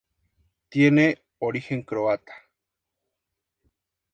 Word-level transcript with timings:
Tiene 0.69 1.21
origen 1.37 1.83
croata. 1.83 2.33